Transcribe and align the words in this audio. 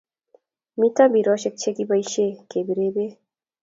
Mito 0.79 1.01
mbiroshek 1.09 1.55
che 1.61 1.69
kebaishe 1.75 2.25
kebire 2.49 2.87
beek 2.95 3.15